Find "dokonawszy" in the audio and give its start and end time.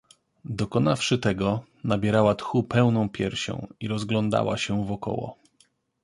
0.45-1.17